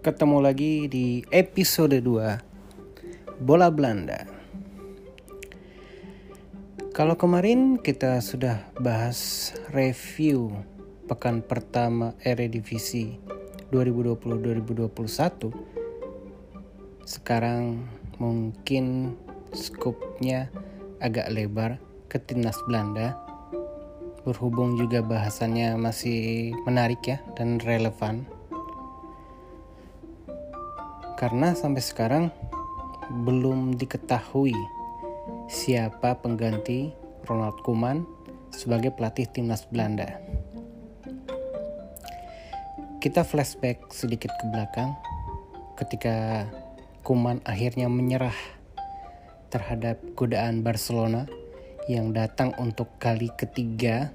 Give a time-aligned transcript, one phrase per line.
[0.00, 4.24] ketemu lagi di episode 2 Bola Belanda.
[6.96, 10.56] Kalau kemarin kita sudah bahas review
[11.04, 13.20] pekan pertama Eredivisie
[13.76, 15.52] 2020-2021,
[17.04, 17.84] sekarang
[18.16, 19.12] mungkin
[19.52, 20.48] skupnya
[20.96, 21.76] agak lebar
[22.08, 23.20] ke timnas Belanda.
[24.24, 28.39] Berhubung juga bahasannya masih menarik ya dan relevan
[31.20, 32.24] karena sampai sekarang
[33.28, 34.56] belum diketahui
[35.52, 36.96] siapa pengganti
[37.28, 38.08] Ronald Koeman
[38.48, 40.16] sebagai pelatih timnas Belanda.
[43.04, 44.96] Kita flashback sedikit ke belakang
[45.76, 46.48] ketika
[47.04, 48.36] Koeman akhirnya menyerah
[49.52, 51.28] terhadap godaan Barcelona
[51.84, 54.08] yang datang untuk kali ketiga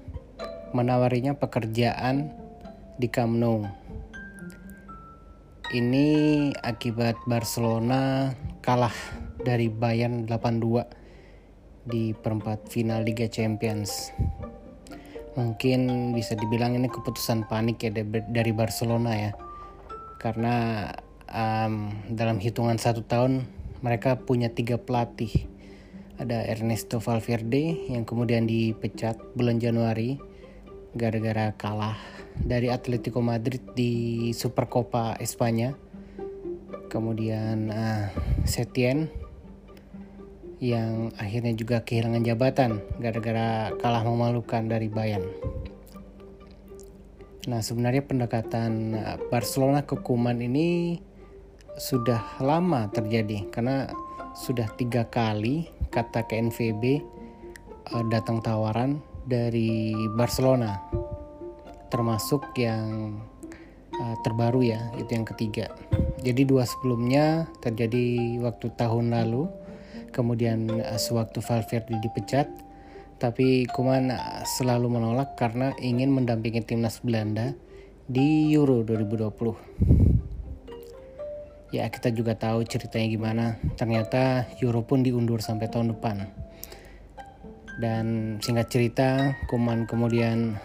[0.74, 2.34] menawarinya pekerjaan
[2.98, 3.85] di Camp Nou
[5.74, 8.30] ini akibat Barcelona
[8.62, 8.94] kalah
[9.42, 14.14] dari Bayern 8-2 di perempat final Liga Champions.
[15.34, 17.90] Mungkin bisa dibilang ini keputusan panik ya
[18.30, 19.32] dari Barcelona ya.
[20.22, 20.86] Karena
[21.26, 23.46] um, dalam hitungan satu tahun
[23.82, 25.50] mereka punya tiga pelatih.
[26.16, 30.16] Ada Ernesto Valverde yang kemudian dipecat bulan Januari
[30.96, 35.72] gara-gara kalah dari Atletico Madrid di Supercopa Espanya.
[36.86, 38.08] Kemudian uh,
[38.46, 39.10] Setien
[40.56, 45.28] yang akhirnya juga kehilangan jabatan gara-gara kalah memalukan dari Bayern.
[47.46, 50.98] Nah, sebenarnya pendekatan ah, Barcelona ke Kuman ini
[51.76, 53.86] sudah lama terjadi karena
[54.34, 57.04] sudah tiga kali kata KNVB
[57.92, 58.98] uh, datang tawaran
[59.28, 60.80] dari Barcelona
[61.96, 63.16] termasuk yang
[63.96, 65.72] uh, terbaru ya itu yang ketiga.
[66.20, 69.48] Jadi dua sebelumnya terjadi waktu tahun lalu
[70.12, 72.52] kemudian uh, sewaktu Valverde dipecat.
[73.16, 77.56] Tapi Kuman uh, selalu menolak karena ingin mendampingi timnas Belanda
[78.04, 79.96] di Euro 2020
[81.74, 83.44] ya kita juga tahu ceritanya gimana.
[83.80, 86.28] Ternyata Euro pun diundur sampai tahun depan.
[87.76, 90.56] Dan singkat cerita Kuman kemudian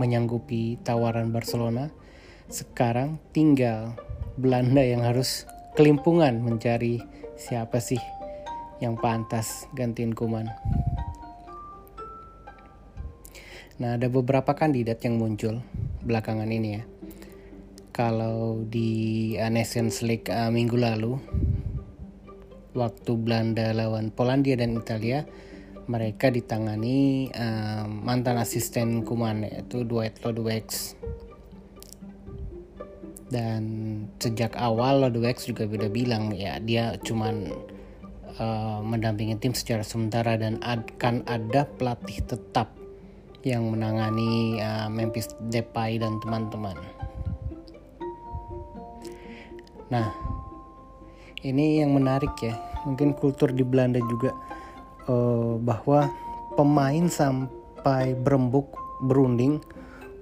[0.00, 1.92] menyanggupi tawaran Barcelona.
[2.48, 4.00] Sekarang tinggal
[4.40, 5.44] Belanda yang harus
[5.76, 7.04] kelimpungan mencari
[7.36, 8.00] siapa sih
[8.80, 10.48] yang pantas gantiin Kuman.
[13.80, 15.60] Nah, ada beberapa kandidat yang muncul
[16.04, 16.82] belakangan ini ya.
[17.92, 21.20] Kalau di Nations League uh, minggu lalu,
[22.76, 25.24] waktu Belanda lawan Polandia dan Italia,
[25.86, 30.96] mereka ditangani uh, mantan asisten Kuman yaitu Dwight Lodewex
[33.30, 33.62] dan
[34.18, 37.48] sejak awal Lodewex juga sudah bilang ya dia cuman
[38.40, 42.74] uh, mendampingi tim secara sementara dan akan ada pelatih tetap
[43.46, 46.76] yang menangani uh, Memphis Depay dan teman-teman.
[49.88, 50.12] Nah,
[51.42, 52.54] ini yang menarik ya.
[52.84, 54.32] Mungkin kultur di Belanda juga
[55.10, 56.06] uh, bahwa
[56.54, 58.70] pemain sampai berembuk
[59.02, 59.58] berunding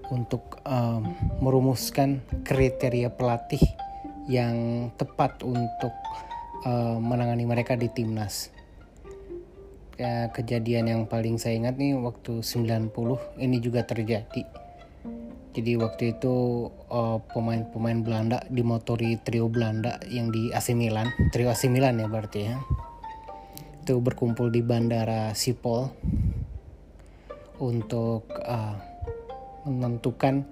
[0.09, 1.05] untuk uh,
[1.45, 3.61] merumuskan kriteria pelatih
[4.29, 5.93] yang tepat untuk
[6.65, 8.49] uh, menangani mereka di timnas.
[9.99, 12.95] Ya, kejadian yang paling saya ingat nih waktu 90
[13.43, 14.47] ini juga terjadi.
[15.59, 16.71] Jadi waktu itu
[17.35, 22.41] pemain-pemain uh, Belanda dimotori trio Belanda yang di AC Milan, trio AC Milan ya berarti
[22.47, 22.63] ya
[23.89, 25.89] itu berkumpul di bandara Sipol
[27.57, 28.77] untuk uh,
[29.65, 30.45] menentukan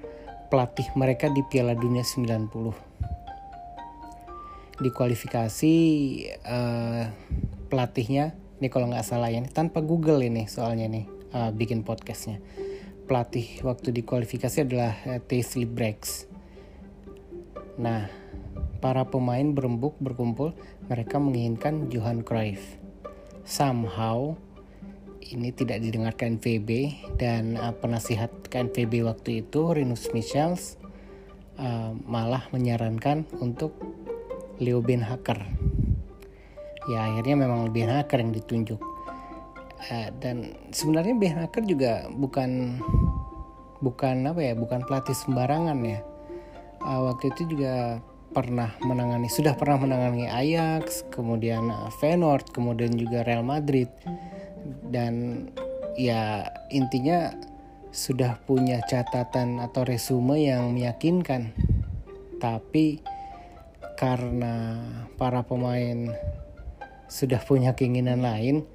[0.49, 4.81] pelatih mereka di Piala Dunia 90.
[4.81, 5.75] Di kualifikasi
[6.49, 7.13] uh,
[7.69, 11.05] pelatihnya ini kalau nggak salah ya tanpa Google ini soalnya nih
[11.37, 12.41] uh, bikin podcastnya.
[13.05, 16.25] Pelatih waktu di kualifikasi adalah uh, Taisley Breaks.
[17.77, 18.09] Nah,
[18.81, 20.57] para pemain berembuk berkumpul
[20.89, 22.86] mereka menginginkan Johan Cruyff
[23.47, 24.35] somehow
[25.23, 30.79] ini tidak didengarkan VB dan uh, penasihat KNVB waktu itu Rinus Michels
[31.59, 33.75] uh, malah menyarankan untuk
[34.63, 35.41] Leo Ben Hacker.
[36.87, 38.79] Ya akhirnya memang Ben Hacker yang ditunjuk.
[39.87, 42.83] Uh, dan sebenarnya Ben Hacker juga bukan
[43.83, 46.01] bukan apa ya, bukan pelatih sembarangan ya.
[46.87, 47.99] Uh, waktu itu juga
[48.37, 53.89] pernah menangani sudah pernah menangani Ajax, kemudian uh, Feyenoord, kemudian juga Real Madrid
[54.93, 55.49] dan
[55.97, 57.33] ya intinya
[57.97, 61.57] sudah punya catatan atau resume yang meyakinkan.
[62.37, 63.01] Tapi
[63.97, 64.85] karena
[65.17, 66.13] para pemain
[67.09, 68.69] sudah punya keinginan lain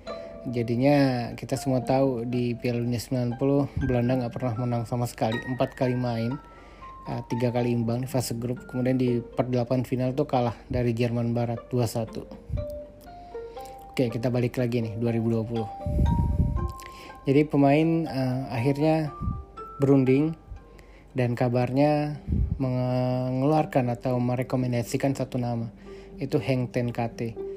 [0.50, 5.78] jadinya kita semua tahu di Piala Dunia 90 Belanda nggak pernah menang sama sekali empat
[5.78, 6.42] kali main
[7.08, 8.68] uh, tiga kali imbang di fase grup.
[8.68, 12.72] Kemudian di perdelapan final tuh kalah dari Jerman Barat 2-1
[13.92, 19.12] oke kita balik lagi nih 2020 jadi pemain uh, akhirnya
[19.84, 20.32] berunding
[21.12, 22.16] dan kabarnya
[22.56, 25.68] mengeluarkan atau merekomendasikan satu nama
[26.24, 27.52] itu Heng Ten KT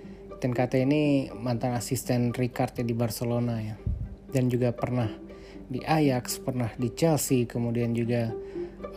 [0.45, 3.81] KT ini mantan asisten Ricard di Barcelona ya.
[4.29, 5.09] Dan juga pernah
[5.65, 8.29] di Ajax pernah di Chelsea kemudian juga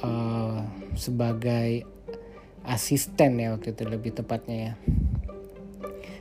[0.03, 0.61] uh,
[0.93, 1.85] sebagai
[2.67, 4.73] asisten ya waktu itu lebih tepatnya ya.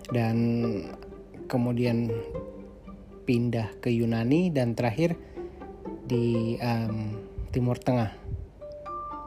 [0.06, 0.36] Dan
[1.50, 2.10] kemudian
[3.26, 5.18] pindah ke Yunani dan terakhir
[6.06, 7.18] di um,
[7.50, 8.14] Timur Tengah.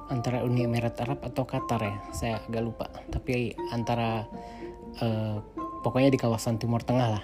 [0.09, 2.87] Antara Uni Emirat Arab atau Qatar ya saya agak lupa.
[3.11, 4.25] Tapi antara
[5.03, 5.37] uh,
[5.83, 7.23] pokoknya di kawasan Timur Tengah lah.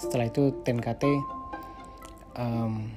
[0.00, 1.04] Setelah itu TNKT
[2.34, 2.90] um,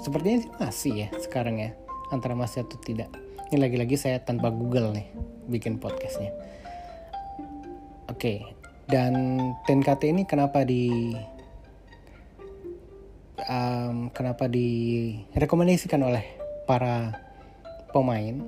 [0.00, 1.70] sepertinya sih masih ya sekarang ya
[2.12, 3.08] antara masih atau tidak.
[3.52, 5.06] Ini lagi-lagi saya tanpa Google nih
[5.48, 6.32] bikin podcastnya.
[8.10, 8.38] Oke okay.
[8.90, 9.14] dan
[9.64, 11.14] TNKT ini kenapa di
[13.48, 16.24] um, kenapa direkomendasikan oleh
[16.68, 17.16] para
[17.92, 18.40] pemain?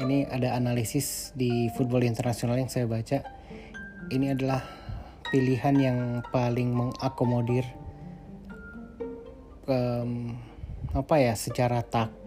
[0.00, 3.20] Ini ada analisis di football internasional yang saya baca.
[4.08, 4.64] Ini adalah
[5.28, 5.98] pilihan yang
[6.32, 7.62] paling mengakomodir
[9.68, 10.34] um,
[10.90, 12.19] apa ya secara taktik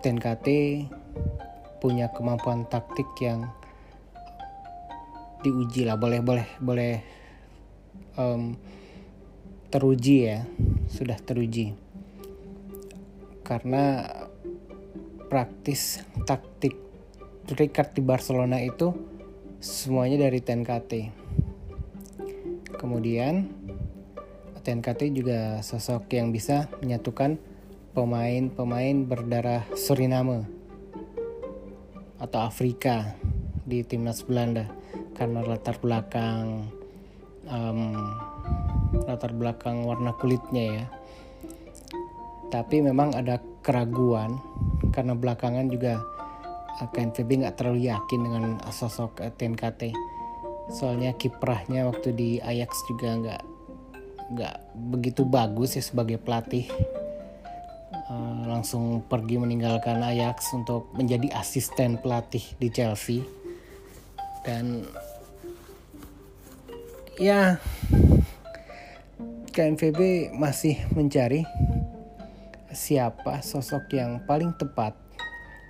[0.00, 0.48] TNKT
[1.80, 3.48] punya kemampuan taktik yang
[5.44, 6.00] diuji lah.
[6.00, 6.92] Boleh boleh boleh
[8.16, 8.56] um,
[9.68, 10.44] teruji ya.
[10.88, 11.76] Sudah teruji.
[13.44, 14.08] Karena
[15.28, 16.74] praktis taktik
[17.50, 18.94] Ricard di Barcelona itu
[19.60, 20.92] semuanya dari TNKT.
[22.78, 23.50] Kemudian
[24.60, 27.49] TNKT juga sosok yang bisa menyatukan
[27.90, 30.46] pemain-pemain berdarah Suriname
[32.20, 33.18] atau Afrika
[33.66, 34.70] di timnas Belanda.
[35.14, 36.70] Karena latar belakang
[37.50, 37.80] um,
[39.04, 40.86] latar belakang warna kulitnya ya.
[42.50, 44.40] Tapi memang ada keraguan
[44.90, 46.02] karena belakangan juga
[46.80, 49.92] KNVB nggak terlalu yakin dengan sosok TNKT
[50.70, 53.42] soalnya kiprahnya waktu di Ajax juga nggak
[54.30, 54.56] nggak
[54.94, 56.70] begitu bagus ya sebagai pelatih
[58.10, 63.22] uh, langsung pergi meninggalkan Ajax untuk menjadi asisten pelatih di Chelsea
[64.42, 64.82] dan
[67.16, 67.62] ya
[69.50, 71.46] KNVB masih mencari
[72.70, 74.94] siapa sosok yang paling tepat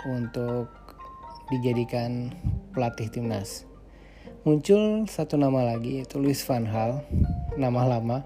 [0.04, 0.68] untuk
[1.48, 2.32] dijadikan
[2.76, 3.64] pelatih timnas.
[4.44, 7.04] Muncul satu nama lagi yaitu Luis Van Hal,
[7.56, 8.24] nama lama.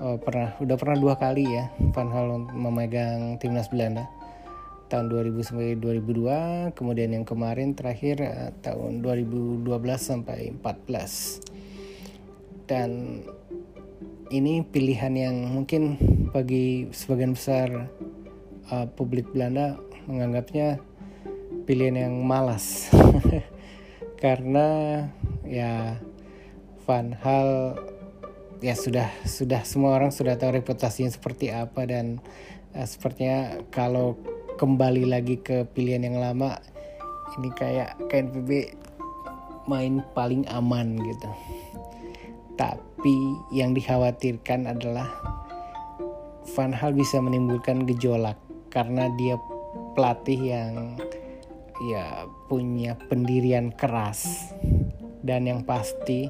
[0.00, 4.08] Oh, pernah udah pernah dua kali ya Van Hal memegang timnas Belanda
[4.88, 9.64] tahun 2000 sampai 2002, kemudian yang kemarin terakhir uh, tahun 2012
[9.96, 12.68] sampai 14.
[12.68, 13.20] Dan
[14.32, 15.96] ini pilihan yang mungkin
[16.32, 17.88] bagi sebagian besar
[18.72, 19.76] uh, publik Belanda
[20.08, 20.80] menganggapnya
[21.68, 22.88] pilihan yang malas
[24.24, 24.68] karena
[25.44, 26.00] ya
[26.88, 27.76] Van Hal
[28.62, 29.66] ya sudah sudah.
[29.66, 32.22] Semua orang sudah tahu reputasinya seperti apa dan
[32.78, 34.14] uh, sepertinya kalau
[34.56, 36.62] kembali lagi ke pilihan yang lama
[37.36, 38.78] ini kayak KNPB
[39.66, 41.30] main paling aman gitu.
[42.54, 43.16] Tapi
[43.50, 45.10] yang dikhawatirkan adalah
[46.54, 48.38] Van Hal bisa menimbulkan gejolak
[48.70, 49.34] karena dia
[49.98, 51.00] pelatih yang
[51.90, 54.54] ya punya pendirian keras.
[55.22, 56.26] Dan yang pasti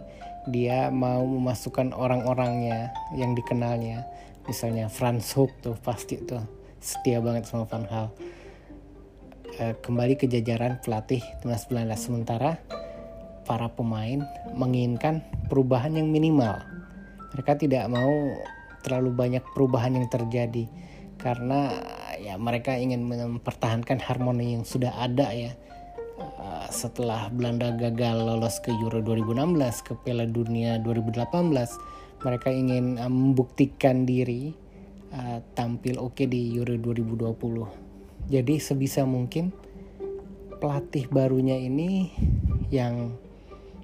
[0.50, 4.06] dia mau memasukkan orang-orangnya yang dikenalnya.
[4.48, 6.42] Misalnya Franz Hook tuh pasti tuh
[6.82, 8.10] setia banget sama Van Hal
[9.54, 11.94] e, kembali ke jajaran pelatih timnas Belanda.
[11.94, 12.58] Sementara
[13.46, 16.58] para pemain menginginkan perubahan yang minimal.
[17.38, 18.10] Mereka tidak mau
[18.82, 20.66] terlalu banyak perubahan yang terjadi
[21.22, 21.70] karena
[22.18, 25.54] ya mereka ingin mempertahankan harmoni yang sudah ada ya
[26.72, 31.28] setelah Belanda gagal lolos ke Euro 2016 ke Piala Dunia 2018
[32.24, 34.56] mereka ingin uh, membuktikan diri
[35.12, 39.52] uh, tampil oke okay di Euro 2020 jadi sebisa mungkin
[40.56, 42.08] pelatih barunya ini
[42.72, 43.18] yang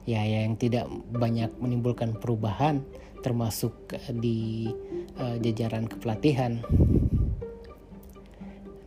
[0.08, 2.80] ya yang tidak banyak menimbulkan perubahan
[3.20, 3.74] termasuk
[4.14, 4.70] di
[5.18, 6.62] uh, jajaran kepelatihan.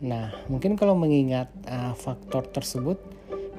[0.02, 2.98] Nah, mungkin kalau mengingat uh, faktor tersebut,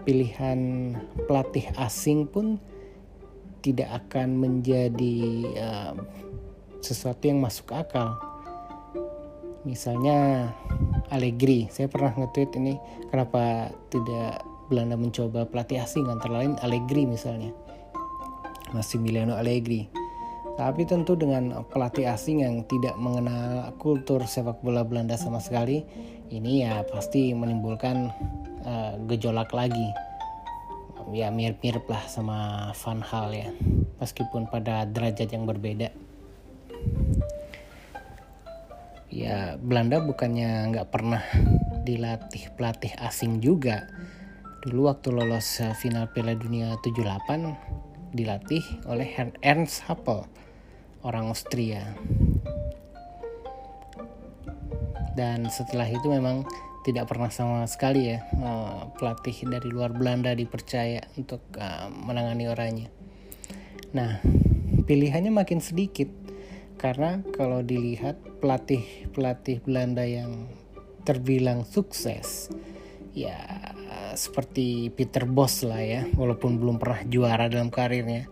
[0.03, 0.93] pilihan
[1.25, 2.60] pelatih asing pun
[3.63, 5.19] tidak akan menjadi
[5.55, 5.95] uh,
[6.83, 8.19] sesuatu yang masuk akal.
[9.63, 10.51] Misalnya
[11.07, 12.75] Allegri, saya pernah nge-tweet ini
[13.07, 17.55] kenapa tidak Belanda mencoba pelatih asing antara lain Allegri misalnya.
[18.75, 20.02] Massimiliano Allegri.
[20.53, 25.81] Tapi tentu dengan pelatih asing yang tidak mengenal kultur sepak bola Belanda sama sekali,
[26.29, 28.13] ini ya pasti menimbulkan
[28.62, 29.89] uh, gejolak lagi.
[31.10, 33.50] Ya mirip-mirip lah sama Van Hal ya
[33.98, 35.89] meskipun pada derajat yang berbeda.
[39.10, 41.22] Ya Belanda bukannya nggak pernah
[41.81, 43.89] dilatih pelatih asing juga.
[44.63, 49.10] Dulu waktu lolos final Piala Dunia 78 dilatih oleh
[49.41, 50.42] Ernst Happel
[51.05, 51.93] orang Austria
[55.13, 56.48] dan setelah itu memang
[56.83, 62.89] tidak pernah sama sekali ya uh, pelatih dari luar Belanda dipercaya untuk uh, menangani orangnya.
[63.93, 64.19] Nah,
[64.83, 66.10] pilihannya makin sedikit
[66.81, 70.50] karena kalau dilihat pelatih-pelatih Belanda yang
[71.07, 72.51] terbilang sukses
[73.13, 73.38] ya
[74.15, 78.29] seperti Peter Bos lah ya, walaupun belum pernah juara dalam karirnya.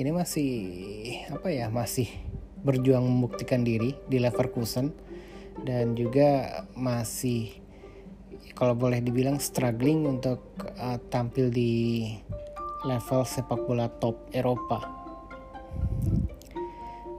[0.00, 0.52] Ini masih
[1.28, 2.08] apa ya, masih
[2.64, 4.96] berjuang membuktikan diri di Leverkusen
[5.60, 7.52] dan juga masih
[8.56, 10.40] kalau boleh dibilang struggling untuk
[10.80, 12.08] uh, tampil di
[12.88, 14.88] level sepak bola top Eropa.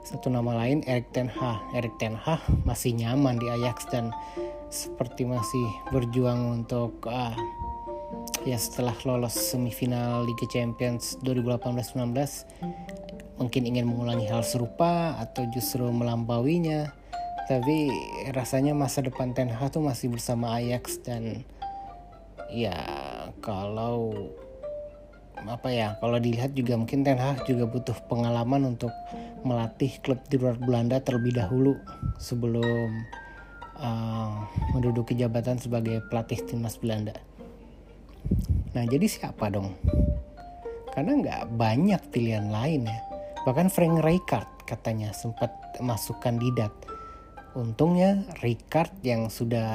[0.01, 1.61] Satu nama lain Erik ten Hag.
[1.77, 4.09] Erik ten Hag masih nyaman di Ajax dan
[4.73, 7.37] seperti masih berjuang untuk uh,
[8.41, 12.17] ya setelah lolos semifinal Liga Champions 2018-19
[13.37, 16.89] mungkin ingin mengulangi hal serupa atau justru melampauinya
[17.45, 17.91] tapi
[18.33, 21.45] rasanya masa depan Ten Hag tuh masih bersama Ajax dan
[22.49, 22.77] ya
[23.41, 24.13] kalau
[25.41, 28.93] apa ya kalau dilihat juga mungkin Ten Hag juga butuh pengalaman untuk
[29.41, 31.77] melatih klub di luar Belanda terlebih dahulu
[32.21, 32.89] sebelum
[33.81, 34.45] uh,
[34.77, 37.17] menduduki jabatan sebagai pelatih timnas Belanda.
[38.77, 39.75] Nah jadi siapa dong?
[40.91, 42.99] Karena nggak banyak pilihan lain ya.
[43.47, 46.71] Bahkan Frank Rijkaard katanya sempat masuk kandidat
[47.51, 49.67] untungnya Ricard yang sudah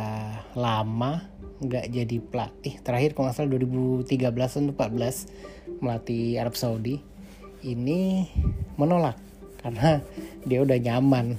[0.57, 1.29] lama
[1.61, 7.01] nggak jadi pelatih terakhir kalau nggak salah 2013 atau 14 melatih Arab Saudi
[7.65, 8.29] ini
[8.81, 9.17] menolak
[9.61, 10.01] karena
[10.49, 11.37] dia udah nyaman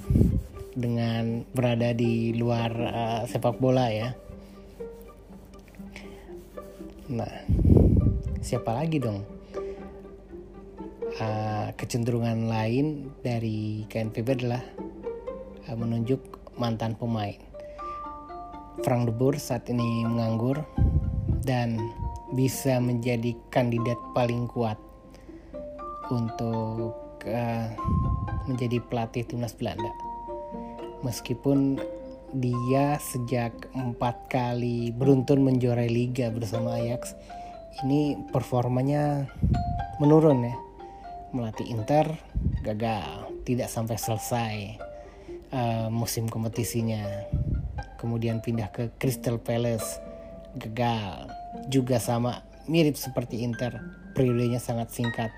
[0.78, 4.14] dengan berada di luar uh, sepak bola ya
[7.08, 7.32] nah
[8.44, 9.24] siapa lagi dong
[11.18, 14.62] uh, kecenderungan lain dari KNPB adalah
[15.68, 17.36] Eh, menunjuk mantan pemain.
[18.80, 20.64] Frank de Boer saat ini menganggur
[21.44, 21.76] dan
[22.32, 24.80] bisa menjadi kandidat paling kuat
[26.08, 26.96] untuk
[27.28, 27.68] uh,
[28.48, 29.92] menjadi pelatih timnas Belanda.
[31.04, 31.76] Meskipun
[32.36, 37.16] dia sejak empat kali beruntun menjuarai liga bersama Ajax,
[37.84, 39.30] ini performanya
[40.02, 40.56] menurun ya.
[41.28, 42.16] Melatih Inter
[42.64, 44.56] gagal, tidak sampai selesai
[45.52, 47.04] uh, musim kompetisinya.
[47.98, 49.98] Kemudian pindah ke Crystal Palace,
[50.56, 51.28] gagal.
[51.68, 53.80] Juga sama mirip seperti Inter,
[54.14, 55.32] periodenya sangat singkat.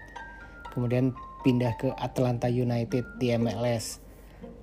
[0.75, 4.10] Kemudian pindah ke Atlanta United di MLS.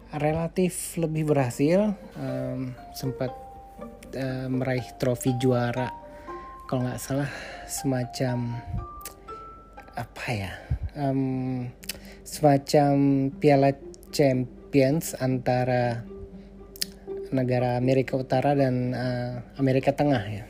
[0.08, 3.36] Relatif lebih berhasil, um, sempat
[4.16, 5.92] uh, meraih trofi juara.
[6.68, 7.32] Kalau nggak salah
[7.68, 8.56] semacam
[10.00, 10.52] apa ya,
[10.96, 11.68] um,
[12.24, 12.92] semacam
[13.36, 13.76] Piala
[14.16, 16.08] Champions antara
[17.32, 20.46] negara Amerika Utara dan uh, Amerika Tengah ya.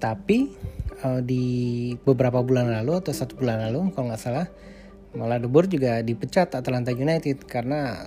[0.00, 0.56] Tapi
[1.04, 1.44] uh, di
[2.00, 4.48] beberapa bulan lalu atau satu bulan lalu kalau nggak salah
[5.18, 8.06] malah De Boer juga dipecat Atlanta United karena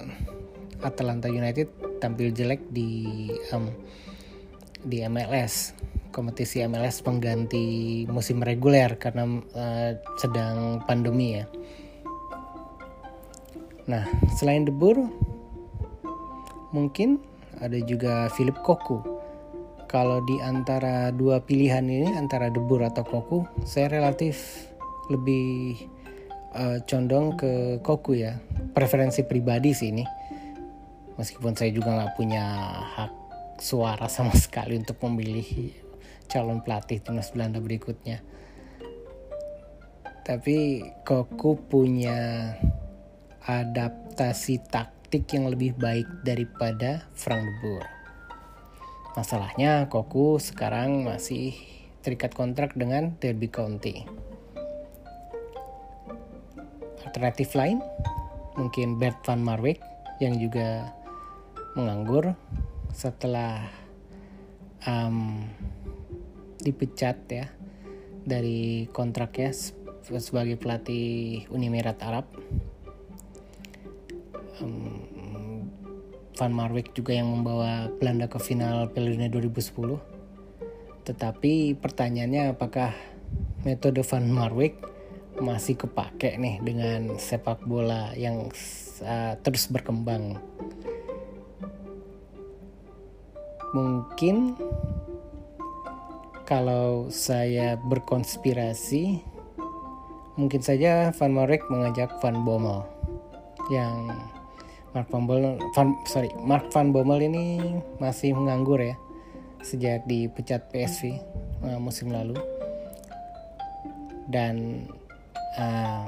[0.80, 3.68] Atlanta United tampil jelek di um,
[4.82, 5.76] di MLS
[6.16, 11.46] kompetisi MLS pengganti musim reguler karena uh, sedang pandemi ya.
[13.88, 14.08] Nah,
[14.40, 15.08] selain De Boer,
[16.72, 17.20] mungkin
[17.60, 19.04] ada juga Philip Koku.
[19.92, 24.68] Kalau di antara dua pilihan ini, antara De Boer atau Koku, saya relatif
[25.12, 25.76] lebih
[26.56, 28.40] uh, condong ke Koku ya.
[28.72, 30.06] Preferensi pribadi sih ini.
[31.20, 32.46] Meskipun saya juga nggak punya
[32.98, 33.12] hak
[33.62, 35.46] suara sama sekali untuk memilih
[36.32, 38.24] calon pelatih timnas Belanda berikutnya.
[40.22, 42.54] Tapi Koku punya
[43.42, 47.88] adaptasi taktik yang lebih baik daripada Frank de Boer.
[49.12, 51.58] Masalahnya Koku sekarang masih
[52.00, 54.08] terikat kontrak dengan Derby County.
[57.08, 57.82] Alternatif lain
[58.56, 59.80] mungkin Bert van Marwijk
[60.22, 60.92] yang juga
[61.74, 62.36] menganggur
[62.92, 63.64] setelah
[64.86, 65.48] um,
[66.62, 67.46] dipecat ya
[68.22, 69.50] dari kontraknya
[70.06, 72.26] sebagai pelatih Uni Emirat Arab.
[74.62, 75.10] Um,
[76.38, 81.06] Van Marwijk juga yang membawa Belanda ke final Piala Dunia 2010.
[81.06, 82.98] Tetapi pertanyaannya apakah
[83.62, 84.74] metode Van Marwijk
[85.40, 88.52] masih kepake nih dengan sepak bola yang
[89.06, 90.36] uh, terus berkembang?
[93.72, 94.60] Mungkin
[96.44, 99.24] kalau saya berkonspirasi,
[100.36, 102.84] mungkin saja Van Marwijk mengajak Van Bommel
[103.72, 104.12] yang
[104.92, 107.64] Mark Van Bommel, Van, sorry, Mark Van Bommel ini
[108.04, 109.00] masih menganggur ya
[109.64, 111.16] sejak dipecat PSV
[111.64, 112.36] uh, musim lalu
[114.28, 114.86] dan
[115.58, 116.06] uh,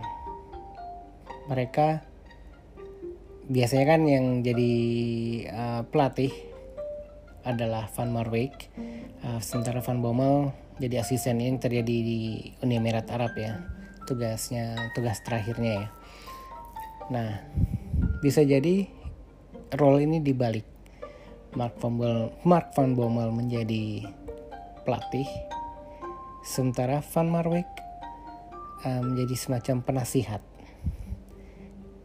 [1.47, 2.03] mereka
[3.47, 4.73] biasanya kan yang jadi
[5.51, 6.31] uh, pelatih
[7.43, 8.71] adalah Van Marwijk.
[9.23, 12.19] Uh, sementara Van Bommel jadi asisten ini terjadi di
[12.63, 13.59] Uni Emirat Arab ya.
[14.07, 15.87] Tugasnya tugas terakhirnya ya.
[17.11, 17.29] Nah
[18.23, 18.87] bisa jadi
[19.75, 20.63] role ini dibalik
[21.53, 24.07] Mark Van Bommel, Mark Van Bommel menjadi
[24.87, 25.27] pelatih.
[26.43, 27.82] Sementara Van Marwijk
[28.83, 30.43] menjadi semacam penasihat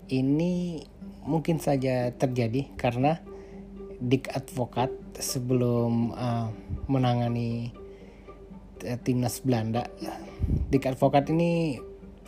[0.09, 0.83] ini
[1.29, 3.21] mungkin saja terjadi karena
[4.01, 6.49] Dick Advokat sebelum uh,
[6.89, 7.75] menangani
[8.87, 9.91] uh, timnas Belanda.
[10.73, 11.77] Dick Advokat ini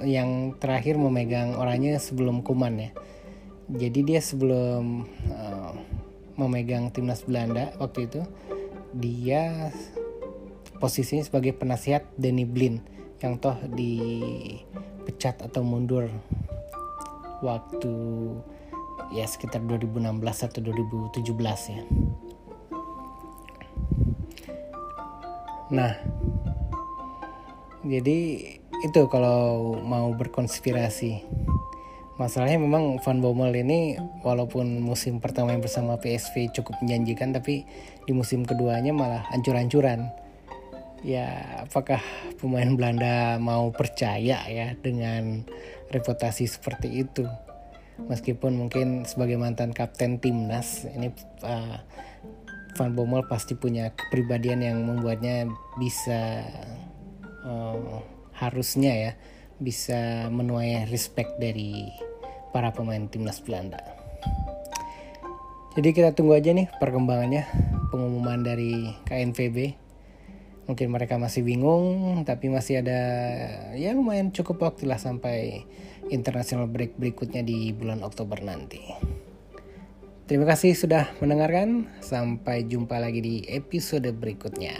[0.05, 2.91] yang terakhir memegang orangnya sebelum Kuman ya.
[3.71, 5.73] Jadi dia sebelum uh,
[6.37, 8.21] memegang timnas Belanda waktu itu
[8.91, 9.71] dia
[10.83, 12.83] posisinya sebagai penasihat Danny Blin
[13.21, 16.09] yang toh dipecat atau mundur
[17.45, 17.95] waktu
[19.13, 20.09] ya sekitar 2016
[20.49, 21.83] atau 2017 ya.
[25.71, 25.95] Nah,
[27.87, 28.19] jadi
[28.83, 31.23] itu kalau mau berkonspirasi.
[32.21, 37.65] Masalahnya memang Van Bommel ini walaupun musim pertama yang bersama PSV cukup menjanjikan tapi
[38.05, 40.13] di musim keduanya malah ancur-ancuran.
[41.01, 42.05] Ya, apakah
[42.37, 45.49] pemain Belanda mau percaya ya dengan
[45.89, 47.25] reputasi seperti itu?
[48.05, 51.13] Meskipun mungkin sebagai mantan kapten timnas ini
[51.45, 51.81] uh,
[52.77, 56.45] Van Bommel pasti punya kepribadian yang membuatnya bisa
[57.45, 58.01] uh,
[58.37, 59.13] harusnya ya
[59.61, 61.93] bisa menuai respect dari
[62.57, 63.81] para pemain timnas Belanda.
[65.77, 67.47] Jadi kita tunggu aja nih perkembangannya
[67.95, 69.90] pengumuman dari KNVB.
[70.71, 73.01] Mungkin mereka masih bingung, tapi masih ada
[73.75, 75.67] ya lumayan cukup waktu lah sampai
[76.15, 78.79] international break berikutnya di bulan Oktober nanti.
[80.31, 81.91] Terima kasih sudah mendengarkan.
[81.99, 84.79] Sampai jumpa lagi di episode berikutnya.